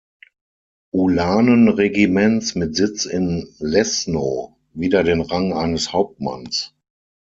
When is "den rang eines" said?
5.03-5.93